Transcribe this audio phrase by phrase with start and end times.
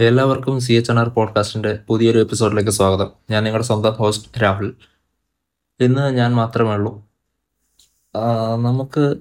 [0.00, 3.10] എല്ലാവർക്കും C H N R പോഡ്കാസ്റ്റിന്റെ പുതിയൊരു എപ്പിസോഡിലേക്ക് സ്വാഗതം.
[3.30, 4.74] ഞാൻ നിങ്ങളുടെ സ്വന്തം ഹോസ്റ്റ് രാഹുൽ.
[5.80, 7.02] ഇന്ന് ഞാൻ മാത്രമേ ഉള്ളൂ.
[8.62, 9.16] നമുക്ക്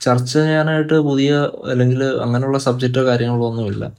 [0.00, 3.92] ചർച്ച ചെയ്യാനായിട്ട് പുതിയ അല്ലെങ്കിൽ അങ്ങനെയുള്ള സബ്ജക്റ്റോ കാര്യങ്ങളോ ഒന്നുമില്ല.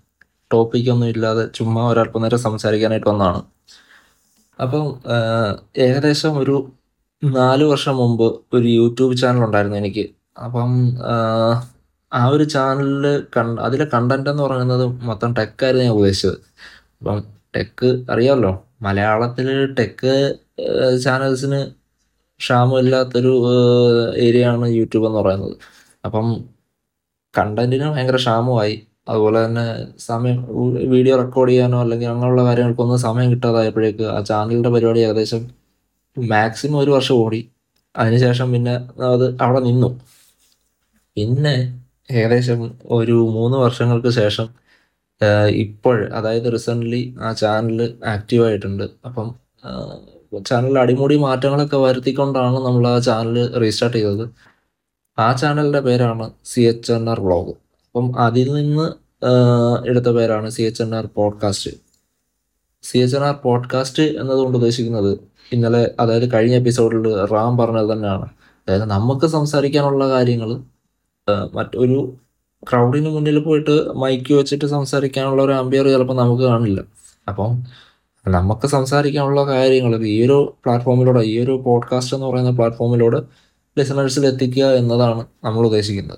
[0.53, 3.41] ടോപ്പിക്കൊന്നും ഇല്ലാതെ ചുമ്മാ ഒരല്പം നേരം സംസാരിക്കാനായിട്ട് വന്നതാണ്.
[4.61, 4.99] അപ്പം
[5.77, 6.71] ഏകദേശം ഒരു
[7.23, 10.09] നാല് വർഷം മുമ്പ് ഒരു യൂട്യൂബ് ചാനൽ ഉണ്ടായിരുന്നു എനിക്ക്.
[10.43, 10.91] അപ്പം
[12.13, 16.37] ആ, ഒരു ചാനലിൽ കണ്ട അതിലെ കണ്ടന്റ് എന്ന് പറയുന്നത് മൊത്തം ടെക്കായിരുന്നു ഞാൻ ഉദ്ദേശിച്ചത്.
[16.99, 17.19] അപ്പം
[17.55, 19.47] ടെക്ക് അറിയാമല്ലോ മലയാളത്തിൽ
[19.79, 20.13] ടെക്ക്
[21.03, 21.59] ചാനൽസിന്
[22.39, 23.33] ക്ഷാമമില്ലാത്തൊരു
[24.17, 25.55] ഏരിയ ആണ് യൂട്യൂബ് എന്ന് പറയുന്നത്.
[26.05, 26.27] അപ്പം
[27.33, 28.75] കണ്ടന്റിന് ഭയങ്കര ക്ഷാമമായി.
[29.09, 29.65] അതുപോലെ തന്നെ
[29.99, 30.37] സമയം
[30.89, 35.41] വീഡിയോ റെക്കോർഡ് ചെയ്യാനോ അല്ലെങ്കിൽ അങ്ങനെയുള്ള കാര്യങ്ങൾക്കൊന്നും സമയം കിട്ടാതായപ്പോഴേക്ക് ആ ചാനലിന്റെ പരിപാടി ഏകദേശം
[36.17, 37.41] മാക്സിമം ഒരു വർഷം ഓടി.
[37.95, 38.73] അതിനുശേഷം പിന്നെ
[39.13, 39.89] അത് അവിടെ നിന്നു.
[41.17, 41.55] പിന്നെ
[42.11, 44.47] ഏകദേശം ഒരു മൂന്ന് വർഷങ്ങൾക്ക് ശേഷം
[45.47, 49.35] ഇപ്പോൾ അതായത് റീസെന്റ്ലി ആ ചാനൽ ആക്റ്റീവായിട്ടുണ്ട് അപ്പം
[50.45, 54.29] ചാനലിൽ അടിമുടി മാറ്റങ്ങളൊക്കെ വരുത്തിക്കൊണ്ടാണ് നമ്മൾ ആ ചാനൽ റീസ്റ്റാർട്ട് ചെയ്തത്.
[55.19, 57.49] ആ ചാനലിന്റെ പേരാണ് C H N R vlog
[57.85, 58.85] അപ്പം അതിൽ നിന്ന്
[59.89, 61.71] എടുത്ത പേരാണ് C H N R podcast
[62.83, 65.19] C H N R podcast എന്നതുകൊണ്ട് ഉദ്ദേശിക്കുന്നത്
[65.53, 68.27] ഇന്നലെ അതായത് കഴിഞ്ഞ എപ്പിസോഡിൽ റാം പറഞ്ഞത് തന്നെയാണ്.
[68.67, 70.49] അതായത് നമുക്ക് സംസാരിക്കാനുള്ള കാര്യങ്ങൾ
[71.29, 72.13] മറ്റൊരു
[72.71, 76.81] ക്രൗഡിന് മുന്നിൽ പോയിട്ട് മൈക്ക് വെച്ചിട്ട് സംസാരിക്കാനുള്ള ഒരു അമ്പയർ ചിലപ്പോൾ നമുക്ക് കാണില്ല.
[77.27, 77.63] അപ്പം
[78.27, 83.21] നമുക്ക് സംസാരിക്കാനുള്ള കാര്യങ്ങൾ ഈ ഒരു പ്ലാറ്റ്ഫോമിലൂടെ ഈ ഒരു പോഡ്കാസ്റ്റ് എന്ന് പറയുന്ന പ്ലാറ്റ്ഫോമിലൂടെ
[83.79, 86.17] ലിസണേഴ്സിൽ എത്തിക്കുക എന്നതാണ് നമ്മൾ ഉദ്ദേശിക്കുന്നത്.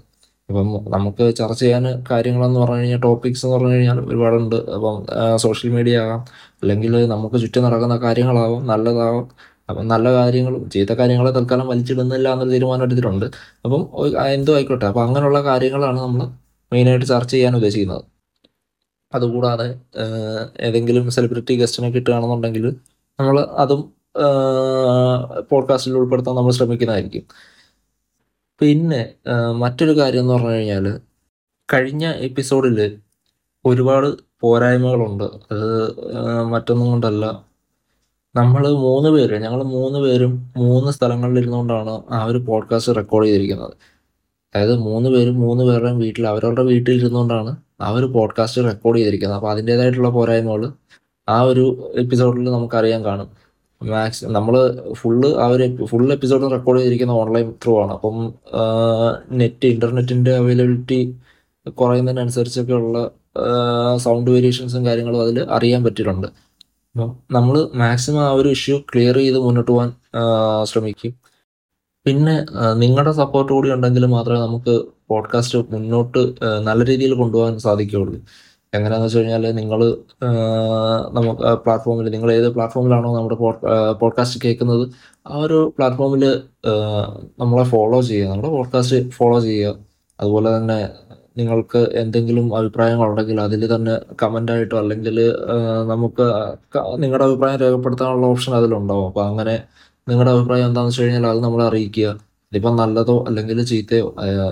[0.50, 4.56] ഇപ്പം നമുക്ക് ചർച്ച ചെയ്യാൻ കാര്യങ്ങളെന്ന് പറഞ്ഞു കഴിഞ്ഞാൽ ടോപ്പിക്സ് എന്ന് പറഞ്ഞു കഴിഞ്ഞാൽ ഒരുപാടുണ്ട്.
[4.56, 6.20] അപ്പം സോഷ്യൽ മീഡിയ ആകാം.
[6.62, 9.30] അല്ലെങ്കിൽ നമുക്ക് ചുറ്റും നടക്കുന്ന കാര്യങ്ങളാവാം നല്ലതാവാം.
[9.70, 13.26] അപ്പം നല്ല കാര്യങ്ങളും ചീത്ത കാര്യങ്ങളെ തൽക്കാലം വലിച്ചിടുന്നില്ല എന്നൊരു തീരുമാനം എടുത്തിട്ടുണ്ട്.
[13.66, 13.82] അപ്പം
[14.28, 14.86] എന്തോ ആയിക്കോട്ടെ.
[14.86, 16.26] അപ്പം അങ്ങനെയുള്ള കാര്യങ്ങളാണ് നമ്മൾ
[16.74, 18.04] മെയിനായിട്ട് ചർച്ച ചെയ്യാൻ ഉദ്ദേശിക്കുന്നത്.
[19.16, 19.80] അതുകൂടാതെ
[20.60, 22.76] ഏതെങ്കിലും സെലിബ്രിറ്റി ഗസ്റ്റിനെ കിട്ടുകയാണെന്നുണ്ടെങ്കിൽ
[23.20, 23.82] നമ്മൾ അതും
[25.52, 27.26] പോഡ്കാസ്റ്റിൽ ഉൾപ്പെടുത്താൻ നമ്മൾ ശ്രമിക്കുന്നതായിരിക്കും.
[28.62, 29.14] പിന്നെ
[29.52, 30.86] മറ്റൊരു കാര്യം എന്ന് പറഞ്ഞു കഴിഞ്ഞാൽ
[31.74, 32.98] കഴിഞ്ഞ എപ്പിസോഡിൽ
[33.66, 34.08] ഒരുപാട്
[34.42, 35.24] പോരായ്മകളുണ്ട്.
[35.24, 36.00] അത്
[36.50, 37.26] മറ്റൊന്നും കൊണ്ടല്ല.
[38.36, 43.74] നമ്മൾ മൂന്ന് പേര് ഞങ്ങൾ മൂന്ന് പേരും മൂന്ന് സ്ഥലങ്ങളിൽ ഇരുന്നുകൊണ്ടാണ് ആ ഒരു പോഡ്കാസ്റ്റ് റെക്കോർഡ് ചെയ്തിരിക്കുന്നത്.
[44.56, 49.38] അതായത് മൂന്ന് പേരും മൂന്ന് പേരുടെയും വീട്ടിൽ അവരവരുടെ വീട്ടിൽ ഇരുന്നുകൊണ്ടാണ് ആ ഒരു പോഡ്കാസ്റ്റ് റെക്കോർഡ് ചെയ്തിരിക്കുന്നത്.
[49.38, 50.72] അപ്പോൾ അതിന്റേതായിട്ടുള്ള പോരായ്മകൾ
[51.30, 53.30] ആ ഒരു എപ്പിസോഡിൽ നമുക്കറിയാൻ കാണും.
[53.84, 57.92] മാക്സ് നമ്മൾ ഫുള്ള് ആ ഒരു ഫുൾ എപ്പിസോഡ് റെക്കോർഡ് ചെയ്തിരിക്കുന്ന ഓൺലൈൻ ത്രൂ ആണ്.
[57.92, 58.34] അപ്പം
[59.32, 61.16] നെറ്റ് ഇന്റർനെറ്റിന്റെ അവൈലബിലിറ്റി
[61.70, 63.12] കുറയുന്നതിനനുസരിച്ചൊക്കെയുള്ള
[63.98, 66.45] സൗണ്ട് വേരിയേഷൻസും കാര്യങ്ങളും അതിൽ അറിയാൻ പറ്റിയിട്ടുണ്ട്.
[66.96, 69.90] അപ്പം നമ്മൾ മാക്സിമം ആ ഒരു ഇഷ്യൂ ക്ലിയർ ചെയ്ത് മുന്നോട്ട് പോകാൻ
[70.64, 71.14] ശ്രമിക്കും.
[72.06, 72.36] പിന്നെ
[72.74, 74.74] നിങ്ങളുടെ സപ്പോർട്ട് കൂടി ഉണ്ടെങ്കിൽ മാത്രമേ നമുക്ക്
[75.10, 76.22] പോഡ്കാസ്റ്റ് മുന്നോട്ട്
[76.64, 78.20] നല്ല രീതിയിൽ കൊണ്ടുപോകാൻ സാധിക്കുകയുള്ളൂ.
[78.74, 79.82] എങ്ങനെയാണെന്ന് വെച്ച് കഴിഞ്ഞാൽ നിങ്ങൾ
[81.12, 83.36] നമുക്ക് പ്ലാറ്റ്ഫോമിൽ നിങ്ങൾ ഏത് പ്ലാറ്റ്ഫോമിലാണോ നമ്മുടെ
[83.94, 84.90] പോഡ്കാസ്റ്റ് കേൾക്കുന്നത്
[85.28, 86.26] ആ ഒരു പ്ലാറ്റ്ഫോമിൽ
[87.40, 88.30] നമ്മളെ ഫോളോ ചെയ്യുക.
[88.30, 89.76] നമ്മുടെ പോഡ്കാസ്റ്റ് ഫോളോ ചെയ്യുക.
[90.20, 90.80] അതുപോലെ തന്നെ
[91.40, 95.18] നിങ്ങൾക്ക് എന്തെങ്കിലും അഭിപ്രായങ്ങളുണ്ടെങ്കിൽ അതിൽ തന്നെ കമന്റ് ആയിട്ടോ അല്ലെങ്കിൽ
[95.92, 96.26] നമുക്ക്
[97.04, 99.08] നിങ്ങളുടെ അഭിപ്രായം രേഖപ്പെടുത്താനുള്ള ഓപ്ഷൻ അതിലുണ്ടാവും.
[99.10, 99.56] അപ്പോൾ അങ്ങനെ
[100.10, 102.10] നിങ്ങളുടെ അഭിപ്രായം എന്താണെന്ന് വെച്ച് കഴിഞ്ഞാൽ അത് നമ്മളെ അറിയിക്കുക.
[102.52, 104.08] ഇതിപ്പം നല്ലതോ അല്ലെങ്കിൽ ചീത്തയോ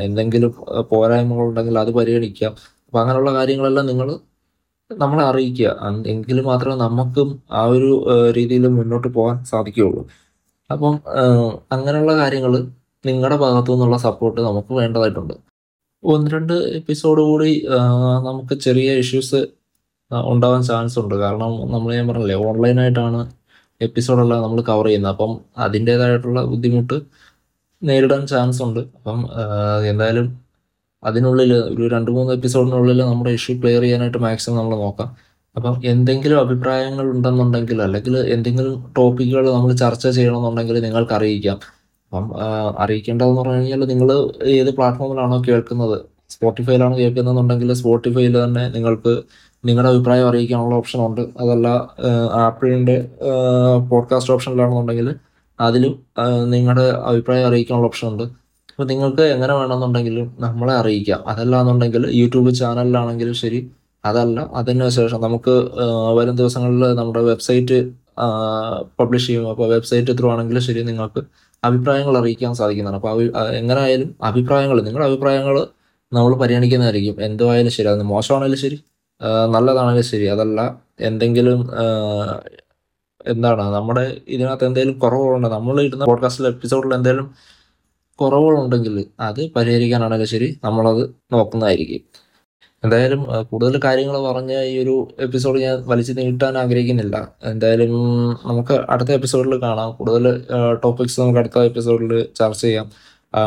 [0.08, 0.52] എന്തെങ്കിലും
[0.92, 2.54] പോരായ്മകൾ ഉണ്ടെങ്കിൽ അത് പരിഗണിക്കാം
[2.88, 4.08] അപ്പം അങ്ങനെയുള്ള കാര്യങ്ങളെല്ലാം നിങ്ങൾ
[5.04, 5.70] നമ്മളെ അറിയിക്കുക.
[6.14, 7.30] എങ്കിൽ മാത്രമേ നമുക്കും
[7.60, 7.92] ആ ഒരു
[8.38, 10.04] രീതിയിൽ മുന്നോട്ട് പോകാൻ സാധിക്കുകയുള്ളൂ.
[10.74, 10.94] അപ്പം
[11.76, 12.54] അങ്ങനെയുള്ള കാര്യങ്ങൾ
[13.10, 15.34] നിങ്ങളുടെ ഭാഗത്തു നിന്നുള്ള സപ്പോർട്ട് നമുക്ക് വേണ്ടതായിട്ടുണ്ട്.
[16.12, 17.52] ഒന്ന് രണ്ട് എപ്പിസോഡ് കൂടി
[18.28, 19.40] നമുക്ക് ചെറിയ ഇഷ്യൂസ്
[20.32, 21.16] ഉണ്ടാവാൻ ചാൻസ് ഉണ്ട്.
[21.24, 23.20] കാരണം നമ്മൾ ഞാൻ പറഞ്ഞില്ലേ ഓൺലൈനായിട്ടാണ്
[23.82, 25.14] എപ്പിസോഡെല്ലാം നമ്മൾ കവർ ചെയ്യുന്നത്.
[25.14, 25.32] അപ്പം
[25.66, 26.98] അതിന്റേതായിട്ടുള്ള ബുദ്ധിമുട്ട്
[27.82, 28.82] നേരിടാൻ ചാൻസ് ഉണ്ട്.
[28.98, 29.20] അപ്പം
[29.92, 30.28] എന്തായാലും
[31.04, 35.10] അതിനുള്ളിൽ ഒരു രണ്ട് മൂന്ന് എപ്പിസോഡിനുള്ളിൽ നമ്മുടെ ഇഷ്യൂ ക്ലിയർ ചെയ്യാനായിട്ട് മാക്സിമം നമ്മൾ നോക്കാം.
[35.56, 41.58] അപ്പം എന്തെങ്കിലും അഭിപ്രായങ്ങൾ ഉണ്ടെന്നുണ്ടെങ്കിൽ അല്ലെങ്കിൽ എന്തെങ്കിലും ടോപ്പിക്കുകൾ നമ്മൾ ചർച്ച ചെയ്യണമെന്നുണ്ടെങ്കിൽ നിങ്ങൾക്ക് അറിയിക്കാം.
[42.14, 42.32] അപ്പം
[42.80, 44.10] അറിയിക്കേണ്ടതെന്ന് പറഞ്ഞു കഴിഞ്ഞാൽ നിങ്ങൾ
[44.48, 46.02] ഏത് പ്ലാറ്റ്ഫോമിലാണോ കേൾക്കുന്നത്.
[46.30, 49.14] സ്പോട്ടിഫൈയിലാണ് കേൾക്കുന്നതെന്നുണ്ടെങ്കിൽ സ്പോട്ടിഫൈയിൽ തന്നെ നിങ്ങൾക്ക്
[49.66, 51.22] നിങ്ങളുടെ അഭിപ്രായം അറിയിക്കാനുള്ള ഓപ്ഷൻ ഉണ്ട്.
[51.40, 51.68] അതല്ല
[52.34, 52.96] ആപ്പിളിന്റെ
[53.90, 55.16] പോഡ്കാസ്റ്റ് ഓപ്ഷനിലാണെന്നുണ്ടെങ്കിൽ
[55.60, 55.94] അതിലും
[56.50, 58.24] നിങ്ങളുടെ അഭിപ്രായം അറിയിക്കാനുള്ള ഓപ്ഷൻ ഉണ്ട്.
[58.24, 61.28] അപ്പോൾ നിങ്ങൾക്ക് എങ്ങനെ വേണമെന്നുണ്ടെങ്കിലും നമ്മളെ അറിയിക്കാം.
[61.28, 63.72] അതല്ല എന്നുണ്ടെങ്കിൽ യൂട്യൂബ് ചാനലിലാണെങ്കിലും ശരി.
[64.06, 65.56] അതല്ല അതിന് ശേഷം നമുക്ക്
[66.16, 68.03] വരും ദിവസങ്ങളിൽ നമ്മുടെ വെബ്സൈറ്റ്
[69.00, 69.50] പബ്ലിഷ് ചെയ്യും.
[69.50, 71.22] അപ്പോൾ വെബ്സൈറ്റ് ത്രൂ ആണെങ്കിലും ശരി നിങ്ങൾക്ക്
[71.64, 72.98] അഭിപ്രായങ്ങൾ അറിയിക്കാൻ സാധിക്കുന്നതാണ്.
[72.98, 75.68] അപ്പോൾ അഭി ആ, എങ്ങനെ ആയാലും അഭിപ്രായങ്ങൾ നിങ്ങളുടെ അഭിപ്രായങ്ങൾ
[76.14, 77.24] നമ്മൾ പരിഗണിക്കുന്നതായിരിക്കും.
[77.26, 78.78] എന്തോ ആയാലും ശരി അത് മോശമാണെങ്കിലും ശരി
[79.52, 80.26] നല്ലതാണെങ്കിലും ശരി.
[80.26, 80.60] അതല്ല
[81.00, 81.60] എന്തെങ്കിലും
[83.26, 85.48] എന്താണ് നമ്മുടെ ഇതിനകത്ത് എന്തെങ്കിലും കുറവുകളുണ്ട്.
[85.48, 87.28] നമ്മൾ ഇടുന്ന പോഡ്കാസ്റ്റിൽ എപ്പിസോഡിൽ എന്തെങ്കിലും
[88.20, 92.04] കുറവുകളുണ്ടെങ്കിൽ അത് പരിഹരിക്കാനാണെങ്കിലും ശരി നമ്മളത് നോക്കുന്നതായിരിക്കും.
[92.84, 97.32] എന്തായാലും കൂടുതൽ കാര്യങ്ങൾ പറഞ്ഞ് ഈ ഒരു എപ്പിസോഡ് ഞാൻ വലിച്ചു നീട്ടാൻ ആഗ്രഹിക്കുന്നില്ല.
[97.44, 97.94] എന്തായാലും
[98.46, 99.92] നമുക്ക് അടുത്ത എപ്പിസോഡിൽ കാണാം.
[99.92, 100.44] കൂടുതൽ
[100.84, 102.92] ടോപ്പിക്സ് നമുക്ക് അടുത്ത എപ്പിസോഡിൽ ചർച്ച ചെയ്യാം.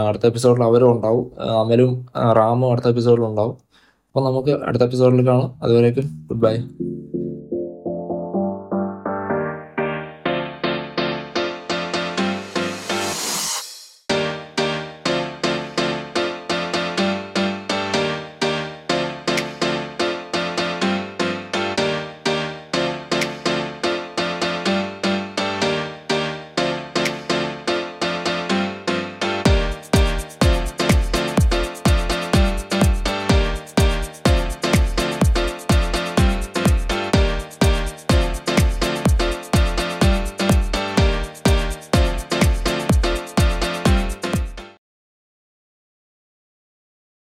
[0.09, 1.27] അടുത്ത എപ്പിസോഡിൽ അവരും ഉണ്ടാവും.
[1.61, 3.57] അമലും റാമും അടുത്ത എപ്പിസോഡിൽ ഉണ്ടാവും.
[4.09, 5.55] അപ്പോൾ നമുക്ക് അടുത്ത എപ്പിസോഡിൽ കാണാം.
[5.63, 6.57] അതുവരേക്കും ഗുഡ് ബൈ